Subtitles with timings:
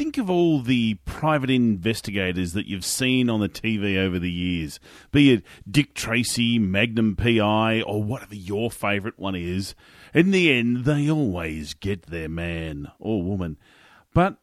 [0.00, 4.80] think of all the private investigators that you've seen on the TV over the years,
[5.12, 9.74] be it Dick Tracy, Magnum PI, or whatever your favourite one is,
[10.14, 13.58] in the end, they always get their man or woman.
[14.14, 14.38] But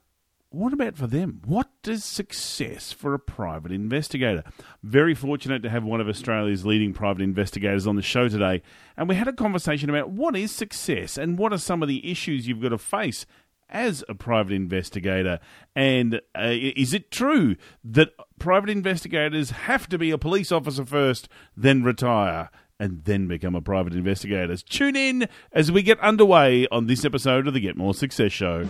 [0.49, 1.41] what about for them?
[1.43, 4.43] What is success for a private investigator?
[4.83, 8.61] Very fortunate to have one of Australia's leading private investigators on the show today,
[8.95, 12.11] and we had a conversation about what is success and what are some of the
[12.11, 13.25] issues you've got to face
[13.69, 15.39] as a private investigator.
[15.75, 21.29] And uh, is it true that private investigators have to be a police officer first,
[21.55, 22.49] then retire?
[22.79, 24.55] And then become a private investigator.
[24.57, 28.67] Tune in as we get underway on this episode of the Get More Success Show.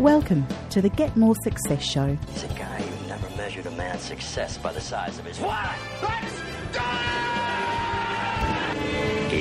[0.00, 2.18] Welcome to the Get More Success Show.
[2.32, 5.38] He's a guy who never measured a man's success by the size of his.
[5.38, 5.76] What?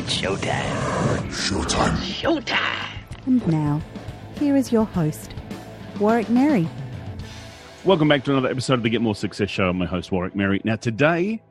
[0.03, 1.29] It's showtime.
[1.29, 1.95] Showtime.
[1.95, 3.25] Showtime.
[3.25, 3.81] And now,
[4.37, 5.33] here is your host,
[5.97, 6.67] Warwick Merry.
[7.85, 9.69] Welcome back to another episode of the Get More Success Show.
[9.69, 10.59] I'm my host, Warwick Merry.
[10.65, 11.41] Now, today,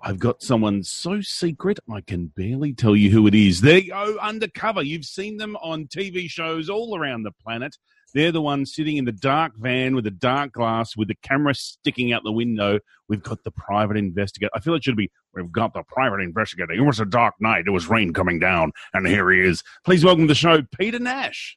[0.00, 3.60] I've got someone so secret I can barely tell you who it is.
[3.60, 4.82] They go undercover.
[4.82, 7.76] You've seen them on TV shows all around the planet.
[8.12, 11.54] They're the ones sitting in the dark van with the dark glass with the camera
[11.54, 12.80] sticking out the window.
[13.08, 14.50] We've got the private investigator.
[14.54, 16.72] I feel it should be, we've got the private investigator.
[16.72, 17.64] It was a dark night.
[17.66, 19.62] It was rain coming down, and here he is.
[19.84, 21.56] Please welcome to the show, Peter Nash.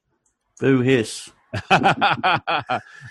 [0.60, 1.32] Boo hiss.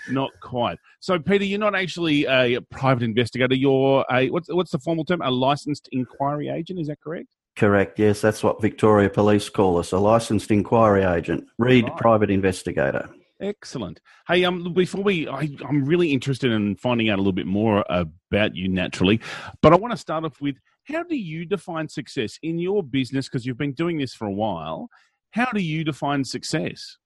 [0.09, 0.77] not quite.
[0.99, 3.55] So, Peter, you're not actually a private investigator.
[3.55, 5.21] You're a what's what's the formal term?
[5.21, 6.79] A licensed inquiry agent.
[6.79, 7.27] Is that correct?
[7.55, 7.99] Correct.
[7.99, 11.45] Yes, that's what Victoria Police call us, a licensed inquiry agent.
[11.57, 11.97] Read Right.
[11.97, 13.09] private investigator.
[13.41, 13.99] Excellent.
[14.27, 17.83] Hey, um, before we, I, I'm really interested in finding out a little bit more
[17.89, 19.19] about you naturally,
[19.61, 23.27] but I want to start off with how do you define success in your business?
[23.27, 24.89] Because you've been doing this for a while.
[25.31, 26.97] How do you define success?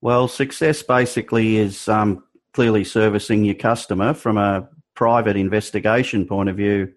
[0.00, 6.56] Well, success basically is um, clearly servicing your customer from a private investigation point of
[6.56, 6.92] view.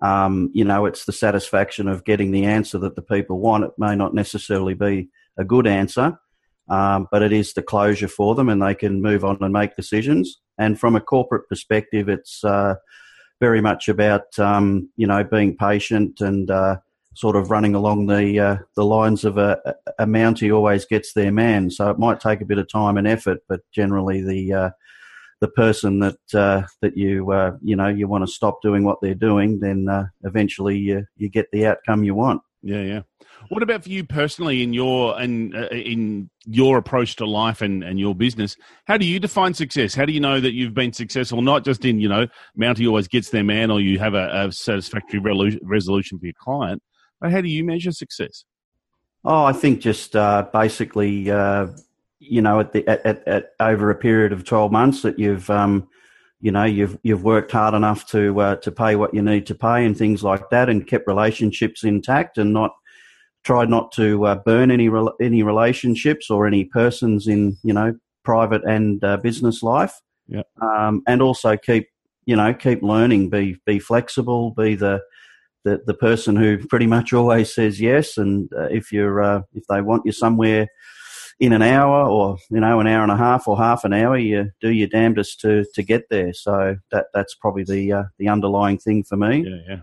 [0.00, 3.64] Um, you know, it's the satisfaction of getting the answer that the people want.
[3.64, 6.18] It may not necessarily be a good answer,
[6.68, 9.76] um, but it is the closure for them and they can move on and make
[9.76, 10.38] decisions.
[10.58, 12.74] And from a corporate perspective, it's uh,
[13.40, 16.76] very much about, um, you know, being patient and uh,
[17.14, 19.60] sort of running along the uh, the lines of a,
[19.98, 21.70] a Mountie always gets their man.
[21.70, 24.70] So it might take a bit of time and effort, but generally the uh,
[25.40, 28.98] the person that uh, that you uh, you know you want to stop doing what
[29.00, 29.88] they're doing, then
[30.24, 32.42] eventually you you get the outcome you want.
[32.62, 33.00] Yeah, yeah.
[33.50, 37.84] What about for you personally in your and uh, in your approach to life and,
[37.84, 38.56] and your business?
[38.86, 39.94] How do you define success?
[39.94, 41.40] How do you know that you've been successful?
[41.40, 42.26] Not just in you know
[42.60, 45.20] Mountie always gets their man, or you have a, a satisfactory
[45.62, 46.82] resolution for your client,
[47.20, 48.44] but how do you measure success?
[49.24, 51.68] Oh, I think just uh, basically, uh,
[52.18, 55.48] you know, at the at, at, at over a period of twelve months that you've,
[55.48, 55.88] um,
[56.40, 59.54] you know, you've you've worked hard enough to uh, to pay what you need to
[59.54, 62.72] pay and things like that, and kept relationships intact and not
[63.44, 67.94] tried not to uh, burn any rel any relationships or any persons in you know
[68.24, 70.00] private and uh, business life.
[70.28, 70.42] Yeah.
[70.60, 71.88] Um, and also keep
[72.24, 75.00] you know keep learning, be be flexible, be the
[75.64, 79.64] the, the person who pretty much always says yes, and uh, if you're uh, if
[79.68, 80.68] they want you somewhere
[81.40, 84.16] in an hour or you know an hour and a half or half an hour,
[84.16, 86.32] you do your damnedest to to get there.
[86.32, 89.44] So that that's probably the uh, the underlying thing for me.
[89.46, 89.80] Yeah, yeah.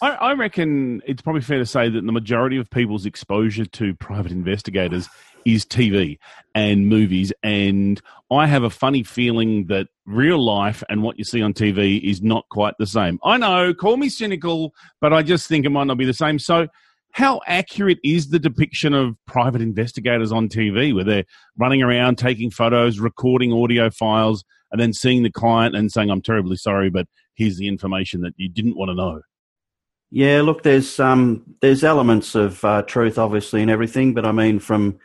[0.00, 3.94] I, I reckon it's probably fair to say that the majority of people's exposure to
[3.94, 5.08] private investigators
[5.44, 6.18] is TV
[6.54, 7.32] and movies.
[7.42, 8.00] And
[8.30, 12.22] I have a funny feeling that real life and what you see on TV is
[12.22, 13.18] not quite the same.
[13.24, 16.38] I know, call me cynical, but I just think it might not be the same.
[16.38, 16.68] So,
[17.12, 21.24] how accurate is the depiction of private investigators on TV where they're
[21.56, 26.22] running around taking photos, recording audio files, and then seeing the client and saying, I'm
[26.22, 29.20] terribly sorry, but here's the information that you didn't want to know?
[30.10, 34.58] Yeah, look, there's um, there's elements of uh, truth, obviously, in everything, but I mean,
[34.58, 34.98] from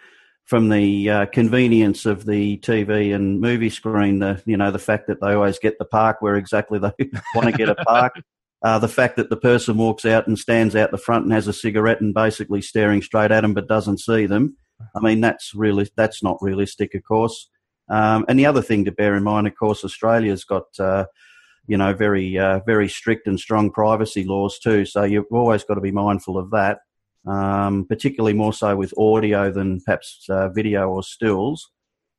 [0.45, 5.07] from the uh, convenience of the TV and movie screen, the you know the fact
[5.07, 6.91] that they always get the park where exactly they
[7.35, 8.15] want to get a park,
[8.63, 11.47] uh, the fact that the person walks out and stands out the front and has
[11.47, 14.55] a cigarette and basically staring straight at them but doesn't see them.
[14.95, 17.49] I mean, that's really that's not realistic, of course.
[17.89, 21.05] Um, and the other thing to bear in mind, of course, Australia's got uh,
[21.67, 24.85] you know very uh, very strict and strong privacy laws too.
[24.85, 26.79] So you've always got to be mindful of that,
[27.27, 31.69] um, particularly more so with audio than perhaps uh, video or stills.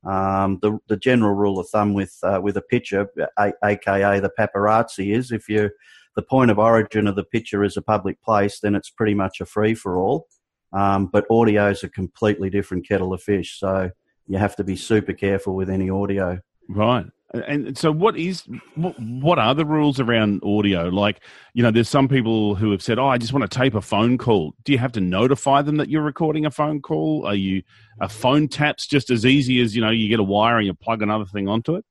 [0.06, 3.08] Um, the the general rule of thumb with uh, with a picture,
[3.38, 5.70] a, aka the paparazzi, is if you
[6.16, 9.40] the point of origin of the picture is a public place, then it's pretty much
[9.40, 10.26] a free for all.
[10.72, 13.58] Um, but audio is a completely different kettle of fish.
[13.58, 13.90] So
[14.26, 16.40] you have to be super careful with any audio.
[16.69, 17.06] Right.
[17.32, 18.44] And so, what is
[18.76, 20.84] what, what are the rules around audio?
[20.88, 21.20] Like,
[21.52, 23.81] you know, there's some people who have said, "Oh, I just want to tape a
[23.81, 27.26] phone call." Do you have to notify them that you're recording a phone call?
[27.26, 27.62] Are you
[28.00, 30.75] a phone taps just as easy as you know you get a wire and you
[30.75, 31.84] plug another thing onto it?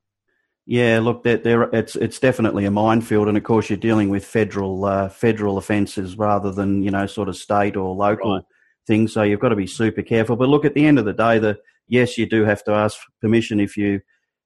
[0.65, 4.25] Yeah, look, there, there, it's it's definitely a minefield, and of course you're dealing with
[4.25, 8.44] federal uh, federal offences rather than you know sort of state or local right.
[8.88, 9.12] things.
[9.12, 10.38] So you've got to be super careful.
[10.38, 12.98] But look, at the end of the day, the yes, you do have to ask
[13.19, 14.00] permission if you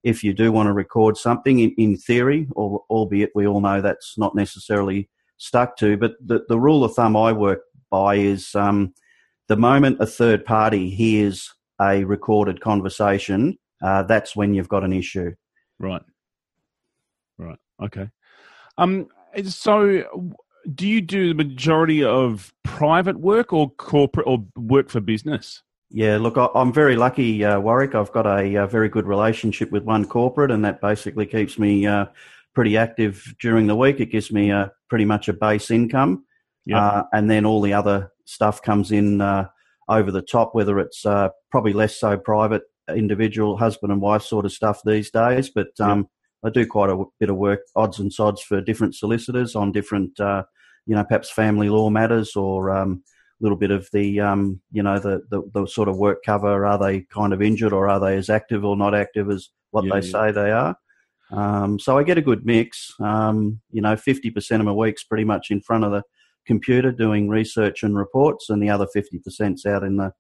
[0.04, 3.82] if you do want to record something in, in theory, or, albeit we all know
[3.82, 5.98] that's not necessarily stuck to.
[5.98, 7.62] But the, the rule of thumb I work
[7.92, 8.94] by is um,
[9.48, 14.94] the moment a third party hears a recorded conversation, uh, that's when you've got an
[14.94, 15.34] issue.
[15.80, 16.02] Right.
[17.38, 17.60] Right.
[17.84, 18.10] Okay.
[18.78, 19.08] Um.
[19.46, 20.04] So,
[20.74, 25.64] do you do the majority of private work or corporate or work for business?
[25.90, 27.96] Yeah, look, I'm very lucky, uh, Warwick.
[27.96, 31.88] I've got a, a, very good relationship with one corporate, and that basically keeps me
[31.88, 32.08] uh,
[32.54, 34.02] pretty active during the week.
[34.02, 36.26] It gives me uh, pretty much a base income,
[36.66, 36.82] yep.
[36.82, 39.48] Uh, and then all the other stuff comes in uh,
[39.88, 40.54] over the top.
[40.54, 42.64] Whether it's probably less so private,
[42.96, 46.08] individual husband and wife sort of stuff these days, but um, yep.
[46.46, 50.12] I do quite a bit of work, odds and sods, for different solicitors on different,
[50.20, 52.72] you know, perhaps family law matters or.
[52.72, 53.04] Um,
[53.40, 56.66] a little bit of the um, you know the, the, the sort of work cover.
[56.66, 59.86] Are they kind of injured, or are they as active or not active as what
[59.86, 60.12] yeah, they yeah.
[60.12, 60.76] say they are?
[61.30, 62.94] Um, so I get a good mix.
[63.00, 66.04] Um, you know, fifty percent of my week's pretty much in front of the
[66.46, 70.14] computer doing research and reports, and the other fifty percent's out in the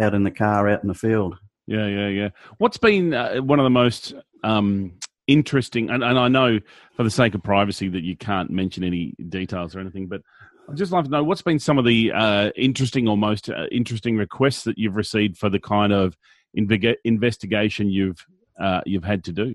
[0.00, 1.36] out in the car, out in the field.
[1.70, 2.28] Yeah, yeah, yeah.
[2.58, 4.12] What's been uh, one of the most
[4.42, 4.94] um,
[5.28, 6.58] interesting, and, and I know
[6.96, 10.20] for the sake of privacy that you can't mention any details or anything, but
[10.68, 13.66] I'd just like to know what's been some of the uh, interesting or most uh,
[13.70, 16.16] interesting requests that you've received for the kind of
[16.58, 18.26] inve- investigation you've
[18.60, 19.54] uh, you've had to do.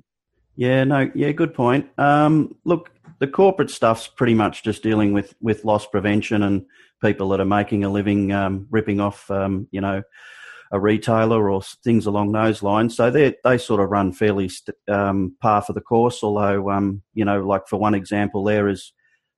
[0.56, 1.89] Yeah, no, yeah, good point.
[2.00, 6.65] Um, look, the corporate stuff's pretty much just dealing with with loss prevention and
[7.01, 10.01] people that are making a living um, ripping off, um, you know,
[10.75, 12.95] a retailer or things along those lines.
[12.95, 16.22] So they they sort of run fairly st- um, par for the course.
[16.22, 18.92] Although, um, you know, like for one example, there is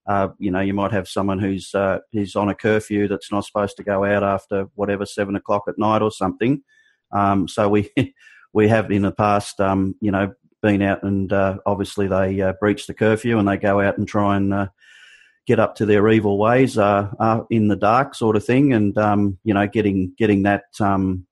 [0.08, 3.46] uh, you know, you might have someone who's uh, who's on a curfew that's not
[3.46, 6.64] supposed to go out after whatever seven o'clock at night or something.
[7.12, 7.92] Um, so we
[8.54, 12.54] we have in the past, um, you know, been out and uh, obviously they uh,
[12.60, 14.68] breach the curfew and they go out and try and uh,
[15.46, 18.74] get up to their evil ways uh, in the dark, sort of thing.
[18.74, 21.27] And um, you know, getting getting that um,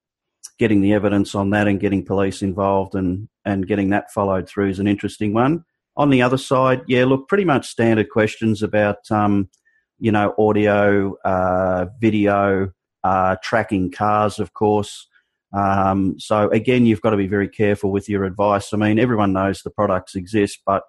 [0.58, 4.70] getting the evidence on that and getting police involved and and getting that followed through
[4.70, 5.64] is an interesting one.
[5.98, 9.50] On the other side, yeah, look, pretty much standard questions about, um,
[9.98, 12.72] you know, audio, uh, video,
[13.04, 15.08] uh, tracking cars, of course.
[15.56, 18.74] Um, so again, you've got to be very careful with your advice.
[18.74, 20.84] I mean, everyone knows the products exist, but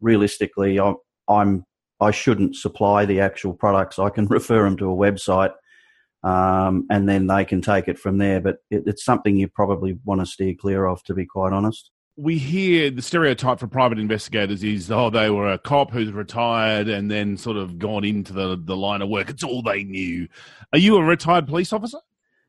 [0.00, 0.96] realistically, I'm,
[1.28, 1.64] I'm
[2.00, 3.98] I shouldn't supply the actual products.
[3.98, 5.52] I can refer them to a website,
[6.28, 8.40] um, and then they can take it from there.
[8.40, 11.90] But it, it's something you probably want to steer clear of, to be quite honest.
[12.16, 16.88] We hear the stereotype for private investigators is oh they were a cop who's retired
[16.88, 19.30] and then sort of gone into the, the line of work.
[19.30, 20.26] It's all they knew.
[20.72, 21.98] Are you a retired police officer?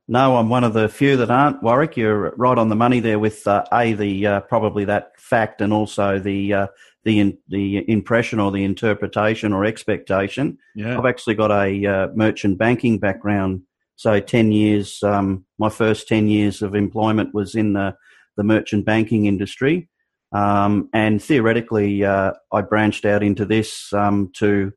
[0.08, 1.96] No i'm one of the few that aren't warwick.
[1.96, 5.71] You're right on the money there with uh, a the uh, probably that fact and
[5.71, 6.68] also the uh,
[7.04, 10.57] the in, the impression or the interpretation or expectation.
[10.74, 10.98] Yeah.
[10.98, 13.62] i've actually got a uh, merchant banking background
[13.99, 17.94] so 10 years um, my first 10 years of employment was in the
[18.39, 19.89] the merchant banking industry.
[20.31, 24.71] Um, and theoretically, uh, I branched out into this um, to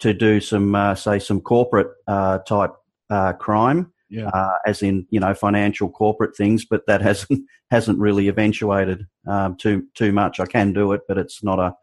[0.00, 2.74] to do some, uh, say, some corporate uh, type
[3.10, 4.28] uh, crime, yeah.
[4.28, 6.66] Uh, as in you know financial corporate things.
[6.66, 7.40] But that hasn't
[7.70, 10.38] hasn't really eventuated um, too too much.
[10.38, 11.74] I can do it, but it's not a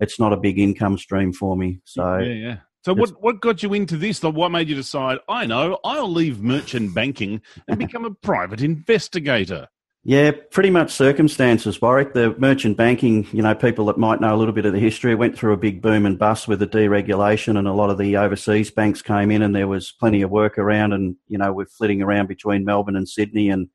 [0.00, 1.80] it's not a big income stream for me.
[1.84, 2.56] So yeah, yeah.
[2.84, 4.22] So what what got you into this?
[4.22, 5.18] What made you decide?
[5.26, 9.68] I know I'll leave merchant banking and become a private investigator.
[10.06, 12.12] Yeah, pretty much circumstances, Warwick.
[12.12, 15.14] The merchant banking, you know, people that might know a little bit of the history
[15.14, 18.18] went through a big boom and bust with the deregulation, and a lot of the
[18.18, 21.64] overseas banks came in, and there was plenty of work around, and you know, we're
[21.64, 23.70] flitting around between Melbourne and Sydney, and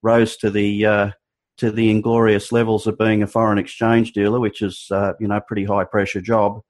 [0.00, 1.10] rose to the uh,
[1.56, 5.40] to the inglorious levels of being a foreign exchange dealer, which is uh, you know
[5.40, 6.60] pretty high pressure job,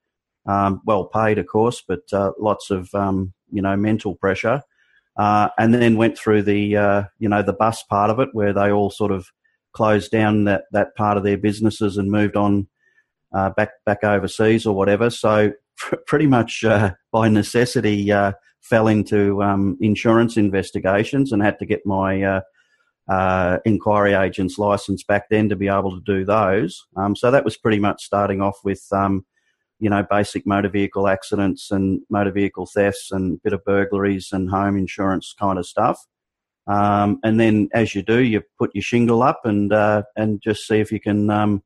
[0.47, 4.63] um, well paid, of course, but uh, lots of um, you know mental pressure
[5.17, 8.53] uh, and then went through the uh, you know the bus part of it where
[8.53, 9.29] they all sort of
[9.73, 12.67] closed down that that part of their businesses and moved on
[13.33, 15.11] uh, back back overseas or whatever.
[15.11, 15.53] So
[16.07, 21.85] pretty much uh, by necessity uh, fell into um, insurance investigations and had to get
[21.85, 22.43] my
[23.09, 26.87] uh, inquiry agent's license back then to be able to do those.
[26.97, 29.27] Um, so that was pretty much starting off with, um,
[29.79, 34.31] you know, basic motor vehicle accidents and motor vehicle thefts and a bit of burglaries
[34.33, 35.99] and home insurance kind of stuff.
[36.67, 40.67] Um, and then, as you do, you put your shingle up and uh, and just
[40.67, 41.63] see if you can um,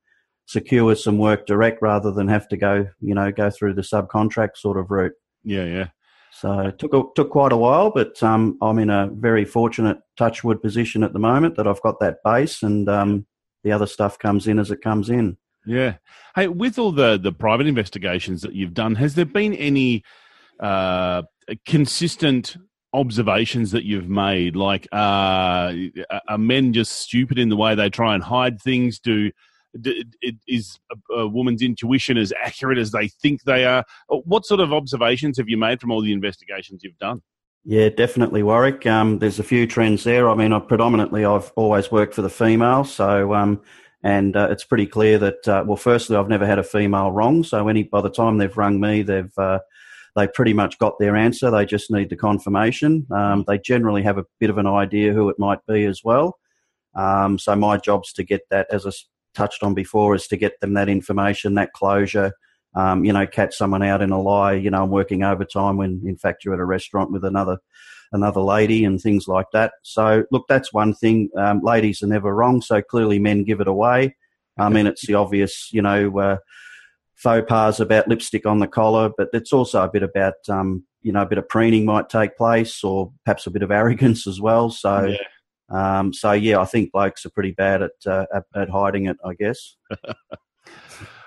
[0.46, 4.56] secure some work direct rather than have to go, you know, go through the subcontract
[4.56, 5.12] sort of route.
[5.44, 5.88] Yeah, yeah.
[6.32, 9.98] So it took a, took quite a while, but um, I'm in a very fortunate
[10.16, 13.26] touchwood position at the moment that I've got that base, and um,
[13.64, 15.36] the other stuff comes in as it comes in.
[15.68, 15.96] Yeah.
[16.34, 20.02] Hey, with all the the private investigations that you've done, has there been any
[20.58, 21.22] uh,
[21.66, 22.56] consistent
[22.94, 24.56] observations that you've made?
[24.56, 25.74] Like, uh,
[26.26, 28.98] are men just stupid in the way they try and hide things?
[28.98, 29.30] Do
[30.46, 30.80] is
[31.14, 33.84] a, woman's intuition as accurate as they think they are?
[34.08, 37.20] What sort of observations have you made from all the investigations you've done?
[37.64, 38.86] Yeah, definitely, Warwick.
[38.86, 40.30] Um, there's a few trends there.
[40.30, 43.60] I mean, I, predominantly I've always worked for the female, so um,
[44.02, 47.42] and uh, it's pretty clear that uh, well, firstly, I've never had a female wrong.
[47.42, 49.58] So any by the time they've rung me, they've uh,
[50.14, 51.50] they pretty much got their answer.
[51.50, 53.06] They just need the confirmation.
[53.10, 56.38] Um, they generally have a bit of an idea who it might be as well.
[56.94, 58.90] Um, so my job's to get that, as I
[59.34, 62.32] touched on before, is to get them that information, that closure.
[62.74, 64.52] Um, you know, catch someone out in a lie.
[64.52, 67.58] You know, I'm working overtime when, in fact, you're at a restaurant with another
[68.12, 69.72] another lady and things like that.
[69.82, 71.30] So, look, that's one thing.
[71.36, 74.16] Um, ladies are never wrong, so clearly men give it away.
[74.58, 76.38] I mean, it's the obvious, you know, uh,
[77.14, 81.12] faux pas about lipstick on the collar, but it's also a bit about, um, you
[81.12, 84.40] know, a bit of preening might take place, or perhaps a bit of arrogance as
[84.40, 84.70] well.
[84.70, 85.06] So.
[85.06, 85.18] Yeah
[85.70, 89.18] um, so yeah, I think blokes are pretty bad at uh, at, at, hiding it.
[89.24, 89.76] I guess.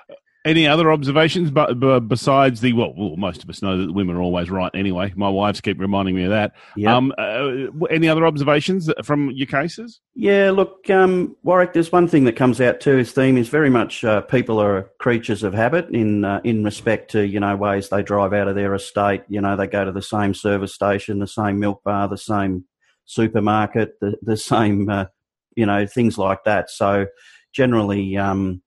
[0.44, 1.76] Any other observations, but,
[2.08, 5.14] besides the well, well, most of us know that women are always right anyway.
[5.16, 6.54] My wives keep reminding me of that.
[6.76, 6.92] Yep.
[6.92, 10.02] Um, uh, any other observations from your cases?
[10.16, 11.74] Yeah, look, um, Warwick.
[11.74, 12.98] There's one thing that comes out too.
[12.98, 17.12] His theme is very much uh, people are creatures of habit in uh, in respect
[17.12, 19.22] to you know ways they drive out of their estate.
[19.28, 22.66] You know, they go to the same service station, the same milk bar, the same
[23.06, 25.06] supermarket, the, the same, uh,
[25.56, 26.70] you know, things like that.
[26.70, 27.08] So
[27.54, 28.62] generally, um,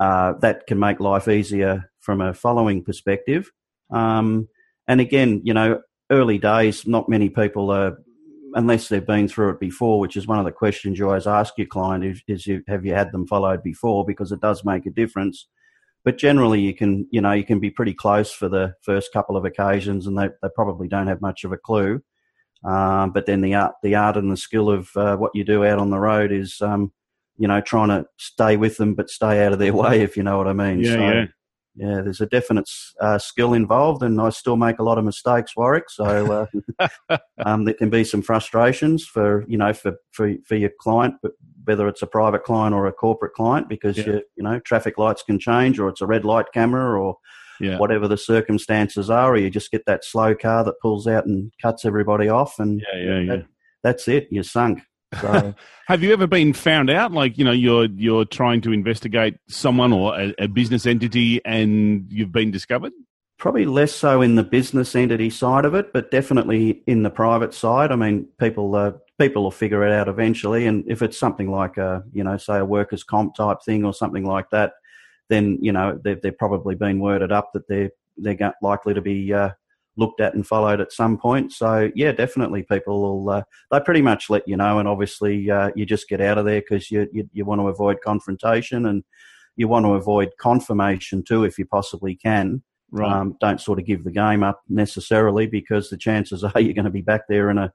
[0.00, 3.50] uh, that can make life easier from a following perspective.
[3.92, 4.48] Um,
[4.88, 7.98] and again, you know, early days, not many people are,
[8.54, 11.54] unless they've been through it before, which is one of the questions you always ask
[11.58, 14.04] your client is, is you, have you had them followed before?
[14.04, 15.46] Because it does make a difference.
[16.02, 19.36] But generally, you can, you know, you can be pretty close for the first couple
[19.36, 22.00] of occasions, and they, they probably don't have much of a clue.
[22.64, 25.64] Um, but then the art, the art and the skill of uh, what you do
[25.64, 26.92] out on the road is, um,
[27.40, 30.22] you know, trying to stay with them but stay out of their way, if you
[30.22, 30.80] know what I mean.
[30.80, 31.24] Yeah, so, yeah.
[31.76, 32.68] Yeah, there's a definite
[33.00, 35.88] uh, skill involved, and I still make a lot of mistakes, Warwick.
[35.88, 37.16] So uh,
[37.46, 41.32] um, there can be some frustrations for you know for for, for your client, but
[41.64, 44.06] whether it's a private client or a corporate client, because yeah.
[44.06, 47.16] you you know traffic lights can change, or it's a red light camera, or
[47.60, 47.78] yeah.
[47.78, 51.52] whatever the circumstances are, or you just get that slow car that pulls out and
[51.62, 53.36] cuts everybody off, and yeah, yeah, yeah.
[53.36, 53.46] That,
[53.84, 54.26] that's it.
[54.30, 54.82] You're sunk.
[55.20, 55.54] So,
[55.86, 57.12] Have you ever been found out?
[57.12, 62.06] Like you know, you're you're trying to investigate someone or a, a business entity, and
[62.08, 62.92] you've been discovered.
[63.38, 67.54] Probably less so in the business entity side of it, but definitely in the private
[67.54, 67.90] side.
[67.90, 71.76] I mean, people uh, people will figure it out eventually, and if it's something like
[71.76, 74.74] a you know, say a workers' comp type thing or something like that,
[75.28, 79.32] then you know they've, they've probably been worded up that they're they're likely to be
[79.32, 79.50] uh,
[80.00, 81.52] looked at and followed at some point.
[81.52, 85.70] So yeah, definitely people will uh, they pretty much let you know, and obviously uh,
[85.76, 89.04] you just get out of there because you, you, you want to avoid confrontation and
[89.56, 92.62] you want to avoid confirmation too if you possibly can.
[92.92, 93.12] Right.
[93.12, 96.86] Um, don't sort of give the game up necessarily because the chances are you're going
[96.86, 97.72] to be back there in a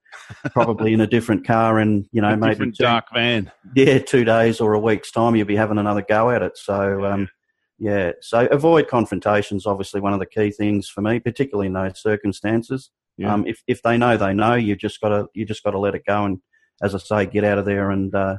[0.52, 3.50] probably in a different car and you know a maybe two, dark van.
[3.76, 6.58] Yeah, two days or a week's time you'll be having another go at it.
[6.58, 7.30] So um,
[7.78, 9.66] yeah, so avoid confrontations.
[9.66, 12.90] Obviously, one of the key things for me, particularly in those circumstances.
[13.18, 13.34] Yeah.
[13.34, 14.56] Um, if if they know, they know.
[14.56, 16.40] You just got to you just got to let it go, and
[16.82, 18.38] as I say, get out of there and uh,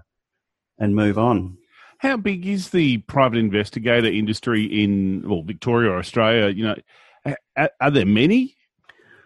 [0.78, 1.58] and move on.
[1.98, 6.48] How big is the private investigator industry in well Victoria or Australia?
[6.48, 6.76] You know,
[7.56, 8.56] are, are there many?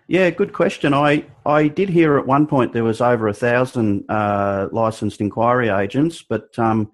[0.06, 0.92] Yeah, good question.
[0.92, 5.68] I, I did hear at one point there was over a thousand uh, licensed inquiry
[5.68, 6.90] agents, but um,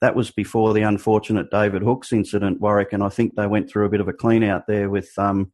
[0.00, 3.86] that was before the unfortunate David Hookes incident, Warwick, and I think they went through
[3.86, 5.52] a bit of a clean out there with um,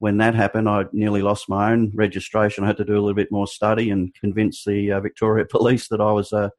[0.00, 0.68] when that happened.
[0.68, 2.64] I nearly lost my own registration.
[2.64, 5.88] I had to do a little bit more study and convince the uh, Victoria Police
[5.88, 6.50] that I was a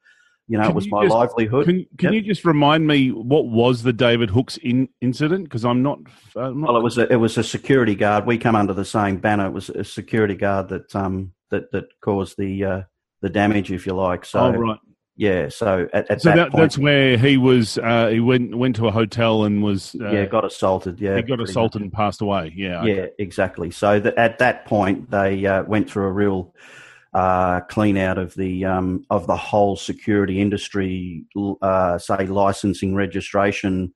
[0.48, 1.66] you know, Can it was my just- livelihood.
[1.66, 2.14] Can Can Yep.
[2.14, 5.46] you just remind me what was the David Hookes in, incident?
[5.46, 5.98] Because I'm not.
[6.36, 8.28] uh, I'm not Well, it was a, it was a security guard.
[8.28, 9.48] We come under the same banner.
[9.48, 12.82] It was a security guard that um that that caused the uh,
[13.24, 14.24] the damage, if you like.
[14.24, 14.78] So oh, right.
[15.18, 17.78] Yeah, so at, at So that, that, point, that's where he was.
[17.78, 19.96] Uh, he went went to a hotel and was.
[20.00, 21.00] Uh, yeah, got assaulted.
[21.00, 21.86] Yeah, he got assaulted much.
[21.86, 22.54] and passed away.
[22.56, 22.82] Yeah.
[22.82, 22.96] okay.
[22.96, 23.72] Yeah, exactly.
[23.72, 26.54] So that at that point, they uh, went through a real
[27.14, 31.24] uh, clean out of the um, of the whole security industry,
[31.62, 33.94] uh, say licensing registration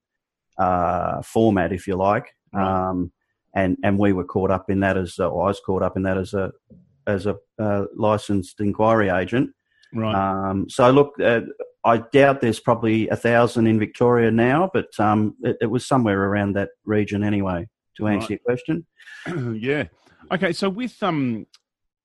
[0.58, 2.34] uh, format, if you like.
[2.54, 2.90] Right.
[2.90, 3.12] Um,
[3.54, 6.04] and and we were caught up in that as uh, I was caught up in
[6.04, 6.54] that as a
[7.08, 9.50] as a uh, licensed inquiry agent.
[9.94, 10.50] Right.
[10.50, 11.42] Um, so look, uh,
[11.84, 16.24] I doubt there's probably a thousand in Victoria now, but um, it, it was somewhere
[16.26, 17.68] around that region anyway.
[17.98, 18.30] To answer Right.
[18.30, 18.86] your question.
[19.62, 19.86] yeah.
[20.32, 20.54] Okay.
[20.54, 21.46] So with um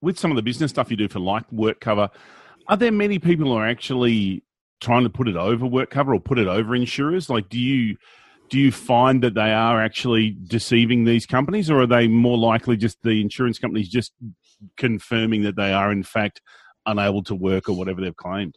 [0.03, 2.11] with some of the business stuff you do for like work cover,
[2.69, 4.43] are there many people who are actually
[4.81, 7.31] trying to put it over work cover or put it over insurers?
[7.31, 7.97] Like, do you
[8.51, 12.77] do you find that they are actually deceiving these companies, or are they more likely
[12.77, 14.13] just the insurance companies just
[14.77, 16.41] confirming that they are in fact
[16.87, 18.57] unable to work or whatever they've claimed?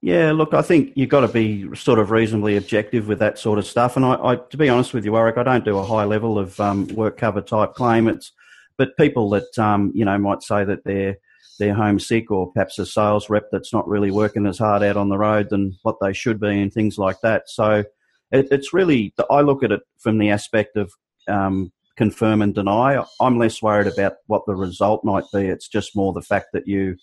[0.00, 3.60] Yeah, look, I think you've got to be sort of reasonably objective with that sort
[3.60, 3.96] of stuff.
[3.96, 6.40] And I, I to be honest with you, Warwick, I don't do a high level
[6.40, 8.08] of um, work cover type claim.
[8.08, 8.32] It's
[8.76, 11.16] but people that um, you know might say that they're
[11.60, 15.08] they're homesick or perhaps a sales rep that's not really working as hard out on
[15.08, 17.48] the road than what they should be and things like that.
[17.48, 17.84] So
[18.32, 20.90] it, it's really I look at it from the aspect of
[21.28, 23.04] um, confirm and deny.
[23.20, 25.46] I'm less worried about what the result might be.
[25.46, 26.96] It's just more the fact that you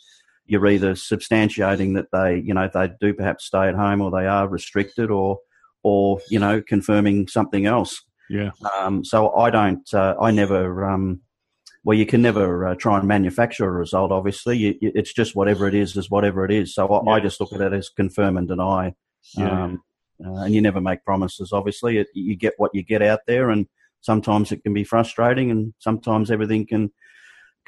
[0.49, 4.25] you're either substantiating that they, you know, they do perhaps stay at home or they
[4.27, 5.39] are restricted or,
[5.83, 8.03] or, you know, confirming something else.
[8.29, 8.51] Yeah.
[8.77, 11.21] Um, so I don't, uh, I never, um,
[11.83, 14.57] well, you can never uh, try and manufacture a result, obviously.
[14.57, 16.73] You, you, it's just whatever it is, is whatever it is.
[16.75, 18.93] So I, I just look at it as confirm and deny.
[19.37, 19.63] Yeah.
[19.63, 19.83] Um,
[20.23, 21.97] uh, and you never make promises, obviously.
[21.97, 23.67] It, you get what you get out there, and
[24.01, 26.91] sometimes it can be frustrating, and sometimes everything can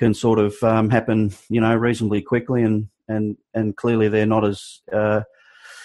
[0.01, 4.43] can sort of um, happen, you know, reasonably quickly, and and and clearly they're not
[4.43, 5.21] as uh,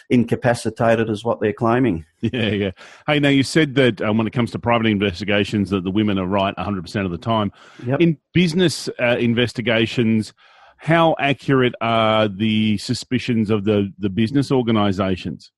[0.09, 2.05] incapacitated as what they're claiming.
[2.33, 2.71] Yeah, yeah.
[3.07, 6.19] Hey, now you said that um, when it comes to private investigations, that the women
[6.19, 7.53] are right 100% of the time.
[7.87, 8.01] Yep.
[8.01, 10.33] In business uh, investigations,
[10.79, 15.53] how accurate are the suspicions of the, the business organisations?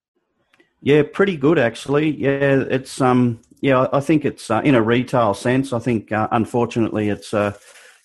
[0.83, 2.11] Yeah, pretty good actually.
[2.11, 5.73] Yeah, it's um, yeah, I think it's uh, in a retail sense.
[5.73, 7.57] I think uh, unfortunately it's uh,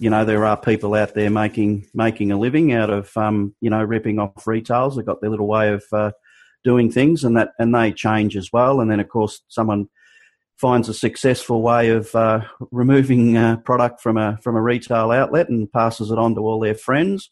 [0.03, 3.69] you know, there are people out there making making a living out of um, you
[3.69, 4.97] know, ripping off retails.
[4.97, 6.11] They've got their little way of uh,
[6.65, 8.81] doing things, and that and they change as well.
[8.81, 9.87] And then of course someone
[10.57, 15.47] finds a successful way of uh, removing uh, product from a from a retail outlet
[15.47, 17.29] and passes it on to all their friends,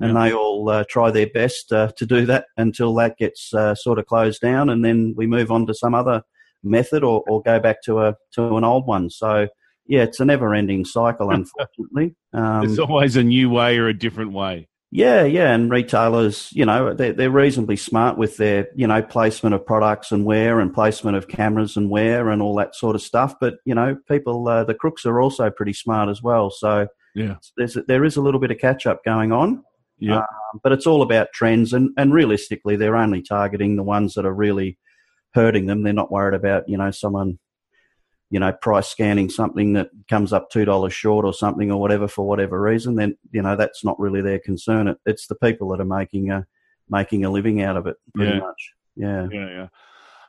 [0.00, 3.74] and they all uh, try their best uh, to do that until that gets uh,
[3.74, 6.22] sort of closed down, and then we move on to some other
[6.62, 9.10] method or, or go back to a to an old one.
[9.10, 9.48] So
[9.86, 12.14] yeah, it's a never ending cycle, unfortunately.
[12.32, 14.68] Um, There's always a new way or a different way.
[14.90, 19.54] yeah, yeah, and retailers, you know, they're, they're reasonably smart with their, you know, placement
[19.54, 23.02] of products and wear and placement of cameras and wear and all that sort of
[23.02, 23.34] stuff.
[23.40, 26.50] But you know, people, uh, the crooks are also pretty smart as well.
[26.50, 27.36] So Yeah.
[27.56, 29.62] there's there is a little bit of catch up going on,
[29.98, 30.18] Yeah.
[30.18, 34.24] um, but it's all about trends and and realistically, they're only targeting the ones that
[34.26, 34.78] are really
[35.34, 35.82] hurting them.
[35.82, 37.38] They're not worried about you know someone.
[38.34, 42.08] You know, price scanning something that comes up two dollars short or something or whatever
[42.08, 44.88] for whatever reason, then you know that's not really their concern.
[44.88, 46.44] It, it's the people that are making a
[46.88, 48.38] making a living out of it, pretty Yeah.
[48.40, 48.60] much.
[48.96, 49.28] Yeah.
[49.30, 49.68] Yeah, yeah.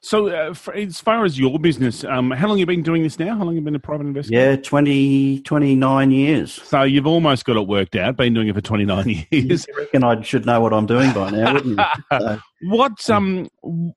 [0.05, 3.01] So, uh, for, as far as your business, um, how long have you been doing
[3.01, 3.29] this now?
[3.35, 4.35] How long have you been a private investor?
[4.35, 6.51] Yeah, 20, 29 years.
[6.53, 8.15] So you've almost got it worked out.
[8.15, 9.65] Been doing it for twenty nine years.
[9.67, 11.85] You reckon I should know what I'm doing by now, wouldn't you?
[12.19, 13.49] So- What um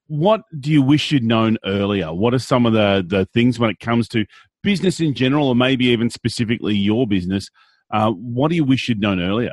[0.06, 2.14] what do you wish you'd known earlier?
[2.14, 4.24] What are some of the the things when it comes to
[4.62, 7.50] business in general, or maybe even specifically your business?
[7.92, 9.52] Uh, what do you wish you'd known earlier?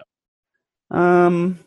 [0.89, 1.59] Um,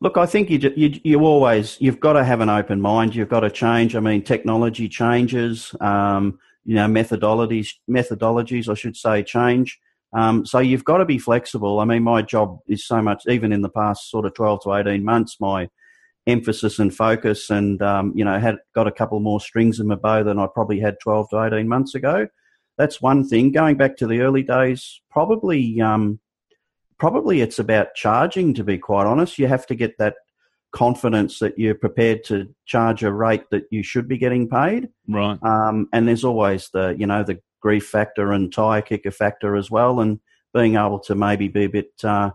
[0.00, 3.14] look, I think you, you, you always you've got to have an open mind.
[3.14, 3.96] You've got to change.
[3.96, 5.74] I mean, technology changes.
[5.80, 9.78] Um, you know, methodologies methodologies I should say change.
[10.16, 11.80] Um, so you've got to be flexible.
[11.80, 13.24] I mean, my job is so much.
[13.28, 15.68] Even in the past sort of twelve to eighteen months, my
[16.26, 19.94] emphasis and focus, and um, you know, had got a couple more strings in my
[19.94, 22.26] bow than I probably had twelve to eighteen months ago.
[22.76, 23.50] That's one thing.
[23.50, 26.20] Going back to the early days, probably um,
[26.98, 30.14] probably it's about charging to be quite honest you have to get that
[30.72, 35.38] confidence that you're prepared to charge a rate that you should be getting paid Right.
[35.42, 39.70] um, and there's always the you know the grief factor and tire kicker factor as
[39.70, 40.20] well and
[40.54, 42.30] being able to maybe be a bit uh,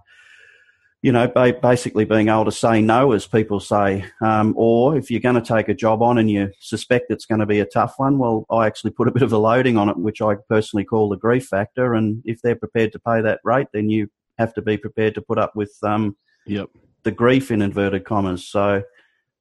[1.04, 5.12] you know, ba- basically being able to say no, as people say, um, or if
[5.12, 7.65] you're going to take a job on and you suspect it's going to be a
[7.65, 10.36] tough one, well, I actually put a bit of a loading on it, which I
[10.47, 11.93] personally call the grief factor.
[11.93, 15.22] And if they're prepared to pay that rate, then you have to be prepared to
[15.22, 16.15] put up with um,
[16.46, 16.69] Yep.
[17.04, 18.48] the grief in inverted commas.
[18.48, 18.84] So,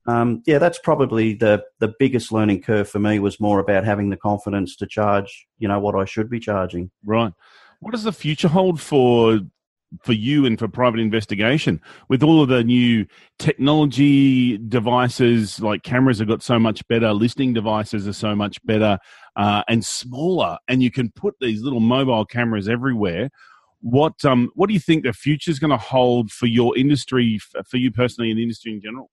[0.07, 4.11] um, yeah, that's probably the the biggest learning curve for me was more about having
[4.11, 6.91] the confidence to charge, you know, what I should be charging.
[7.05, 7.33] Right.
[7.81, 9.41] What does the future hold for
[10.03, 13.05] for you and for private investigation with all of the new
[13.39, 18.99] technology devices like cameras have got so much better listening devices are so much better
[19.37, 23.29] uh, and smaller and you can put these little mobile cameras everywhere
[23.83, 27.39] what um what do you think the future is going to hold for your industry
[27.67, 29.11] for you personally and the industry in general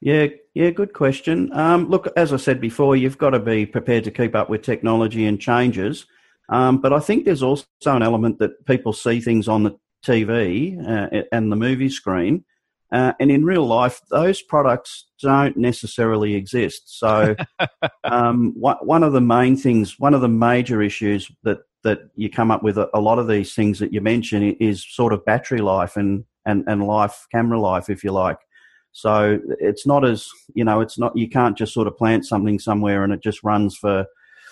[0.00, 1.52] Yeah, yeah, good question.
[1.52, 4.62] Um, look, as I said before, you've got to be prepared to keep up with
[4.62, 6.06] technology and changes.
[6.48, 10.76] Um, but I think there's also an element that people see things on the TV
[10.84, 12.44] uh, and the movie screen,
[12.90, 16.98] uh, and in real life, those products don't necessarily exist.
[16.98, 17.36] So,
[18.04, 22.30] um, one one of the main things, one of the major issues that that you
[22.30, 25.24] come up with a, a lot of these things that you mention is sort of
[25.24, 28.38] battery life and and and life, camera life, if you like.
[28.92, 32.58] So it's not as you know, it's not you can't just sort of plant something
[32.58, 34.06] somewhere and it just runs for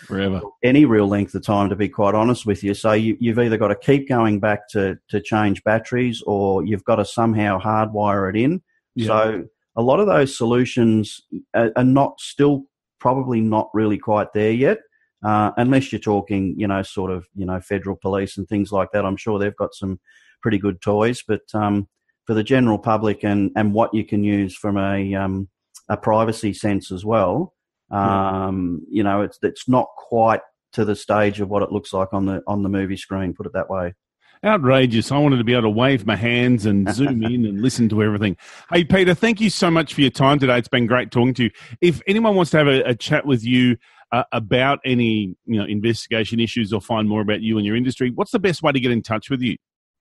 [0.06, 1.68] forever any real length of time.
[1.68, 4.68] To be quite honest with you, so you, you've either got to keep going back
[4.70, 8.62] to to change batteries, or you've got to somehow hardwire it in.
[8.94, 9.06] Yeah.
[9.06, 9.44] So
[9.76, 11.20] a lot of those solutions
[11.54, 12.64] are, are not still
[12.98, 14.78] probably not really quite there yet.
[15.22, 18.88] Uh, unless you're talking, you know, sort of, you know, federal police and things like
[18.92, 19.04] that.
[19.04, 20.00] I'm sure they've got some
[20.40, 21.88] pretty good toys, but um,
[22.26, 25.48] for the general public and, and what you can use from a um,
[25.88, 27.52] a privacy sense as well.
[27.90, 30.40] Um, you know, it's it's not quite
[30.72, 33.34] to the stage of what it looks like on the on the movie screen.
[33.34, 33.94] Put it that way.
[34.42, 37.90] outrageous i wanted to be able to wave my hands and zoom in and listen
[37.90, 38.34] to everything
[38.72, 41.44] hey peter thank you so much for your time today it's been great talking to
[41.44, 41.50] you
[41.82, 43.76] if anyone wants to have a, a chat with you
[44.12, 48.10] uh, about any you know investigation issues or find more about you and your industry
[48.14, 49.56] what's the best way to get in touch with you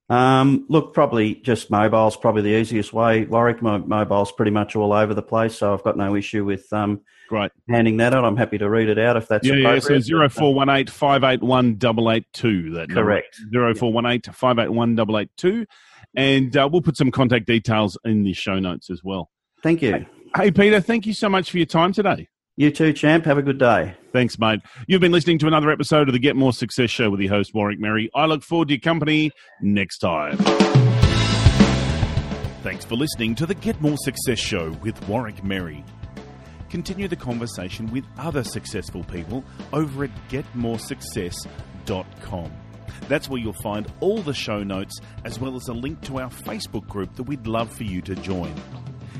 [0.10, 3.26] Um, look, probably just mobile's probably the easiest way.
[3.26, 6.65] Warwick, my mobile's pretty much all over the place, so I've got no issue with
[6.74, 8.26] um, great handing that out.
[8.26, 9.69] I'm happy to read it out if that's yeah, yeah.
[9.69, 10.02] appropriate.
[10.02, 12.72] So zero four one eight five eight one double eight two.
[12.72, 13.39] That Correct.
[13.52, 15.67] Zero four one eight five eight one double eight two,
[16.15, 19.30] and uh, we'll put some contact details in the show notes as well.
[19.62, 20.08] Thank you.
[20.36, 22.30] Hey, Peter, thank you so much for your time today.
[22.60, 23.24] You too, champ.
[23.24, 23.95] Have a good day.
[24.12, 24.60] Thanks, mate.
[24.86, 27.54] You've been listening to another episode of the Get More Success Show with your host,
[27.54, 28.10] Warwick Merry.
[28.13, 30.36] I look forward to your company next time.
[32.62, 35.86] Thanks for listening to the Get More Success Show with Warwick Merry.
[36.69, 42.52] Continue the conversation with other successful people over at getmoresuccess.com.
[43.08, 46.30] That's where you'll find all the show notes as well as a link to our
[46.30, 48.54] Facebook group that we'd love for you to join.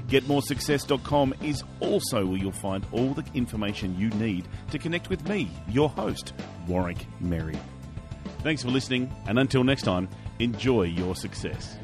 [0.10, 5.52] GetMoreSuccess.com is also where you'll find all the information you need to connect with me,
[5.68, 6.34] your host,
[6.68, 7.58] Warwick Merry.
[8.40, 11.78] Thanks for listening, and until next time, enjoy your success.